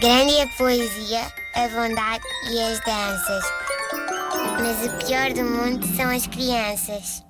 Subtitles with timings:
[0.00, 1.22] Grande é a poesia,
[1.56, 2.22] a bondade
[2.52, 3.44] e as danças.
[4.60, 7.24] Mas o pior do mundo são as crianças.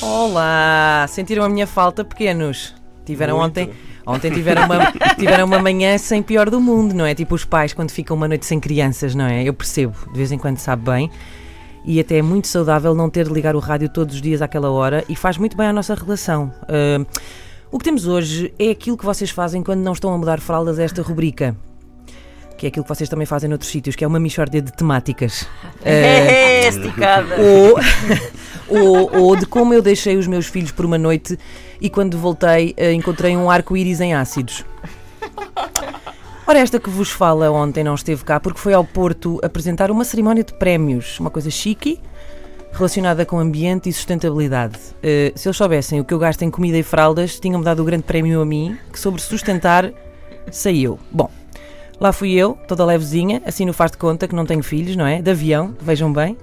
[0.00, 1.06] Olá!
[1.08, 2.72] Sentiram a minha falta, pequenos?
[3.04, 3.72] Tiveram ontem.
[4.06, 7.12] Ontem tiveram uma, tiveram uma manhã sem pior do mundo, não é?
[7.12, 9.42] Tipo os pais quando ficam uma noite sem crianças, não é?
[9.42, 11.10] Eu percebo, de vez em quando sabe bem.
[11.84, 14.70] E até é muito saudável não ter de ligar o rádio todos os dias àquela
[14.70, 16.52] hora e faz muito bem à nossa relação.
[16.62, 17.04] Uh,
[17.70, 20.78] o que temos hoje é aquilo que vocês fazem quando não estão a mudar fraldas
[20.78, 21.56] a esta rubrica.
[22.58, 25.46] Que é aquilo que vocês também fazem noutros sítios, que é uma mixórdia de temáticas.
[25.82, 27.36] É, esticada.
[27.38, 27.78] Ou,
[28.68, 31.38] ou, ou de como eu deixei os meus filhos por uma noite
[31.80, 34.64] e quando voltei uh, encontrei um arco-íris em ácidos.
[36.46, 40.04] Ora, esta que vos fala ontem não esteve cá porque foi ao Porto apresentar uma
[40.04, 41.98] cerimónia de prémios, uma coisa chique,
[42.72, 44.76] relacionada com ambiente e sustentabilidade.
[44.76, 47.84] Uh, se eles soubessem o que eu gasto em comida e fraldas, tinham-me dado o
[47.84, 49.92] grande prémio a mim, que sobre sustentar
[50.50, 50.98] sei eu.
[51.10, 51.30] Bom,
[52.00, 55.06] lá fui eu, toda levezinha, assim no faz de conta que não tenho filhos, não
[55.06, 55.20] é?
[55.20, 56.36] De avião, vejam bem.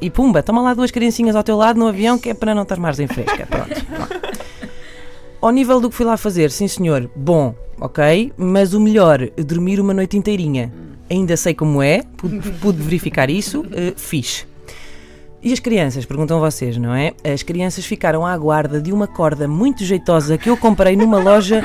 [0.00, 2.62] E pumba, toma lá duas criancinhas ao teu lado no avião que é para não
[2.62, 3.46] estar mais em fresca.
[3.46, 3.86] Pronto.
[5.40, 9.80] Ao nível do que fui lá fazer, sim senhor, bom, ok, mas o melhor, dormir
[9.80, 10.72] uma noite inteirinha.
[11.10, 14.46] Ainda sei como é, pude, pude verificar isso, uh, fiz.
[15.42, 16.04] E as crianças?
[16.04, 17.14] Perguntam vocês, não é?
[17.24, 21.62] As crianças ficaram à guarda de uma corda muito jeitosa que eu comprei numa loja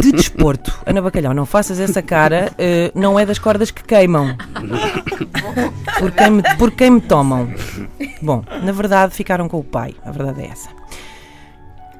[0.00, 0.72] de desporto.
[0.86, 4.34] Ana Bacalhau, não faças essa cara, uh, não é das cordas que queimam.
[5.98, 7.52] Por quem, me, por quem me tomam.
[8.22, 10.70] Bom, na verdade ficaram com o pai, a verdade é essa.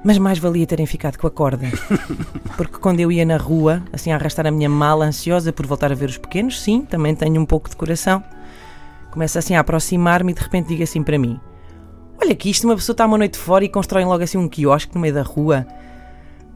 [0.03, 1.67] Mas mais valia terem ficado com a corda.
[2.57, 5.93] Porque quando eu ia na rua, assim a arrastar a minha mala, ansiosa por voltar
[5.93, 8.23] a ver os pequenos, sim, também tenho um pouco de coração
[9.15, 11.39] Começa assim a aproximar-me e de repente diga assim para mim:
[12.21, 14.93] Olha que isto, uma pessoa está uma noite fora e constroem logo assim um quiosque
[14.93, 15.65] no meio da rua.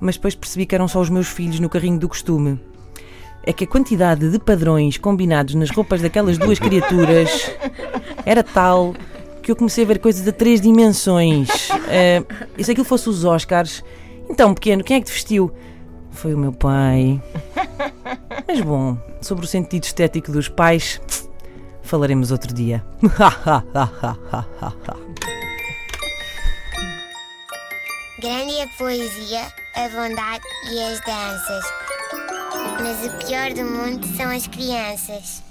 [0.00, 2.60] Mas depois percebi que eram só os meus filhos no carrinho do costume.
[3.44, 7.48] É que a quantidade de padrões combinados nas roupas daquelas duas criaturas
[8.26, 8.92] era tal
[9.40, 11.48] que eu comecei a ver coisas a três dimensões.
[11.70, 12.26] Uh,
[12.58, 13.84] e se aquilo fosse os Oscars,
[14.28, 15.52] então, pequeno, quem é que te vestiu?
[16.10, 17.22] Foi o meu pai.
[18.48, 21.00] Mas bom, sobre o sentido estético dos pais,
[21.88, 22.84] falaremos outro dia.
[28.20, 31.64] Grande a poesia, a bondade e as danças.
[32.82, 35.42] Mas o pior do mundo são as crianças.